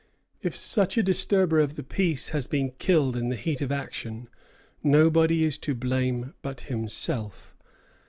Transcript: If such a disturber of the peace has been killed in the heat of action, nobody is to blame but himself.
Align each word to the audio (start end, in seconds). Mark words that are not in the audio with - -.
If 0.41 0.55
such 0.55 0.97
a 0.97 1.03
disturber 1.03 1.59
of 1.59 1.75
the 1.75 1.83
peace 1.83 2.29
has 2.29 2.47
been 2.47 2.71
killed 2.79 3.15
in 3.15 3.29
the 3.29 3.35
heat 3.35 3.61
of 3.61 3.71
action, 3.71 4.29
nobody 4.81 5.45
is 5.45 5.59
to 5.59 5.75
blame 5.75 6.33
but 6.41 6.61
himself. 6.61 7.53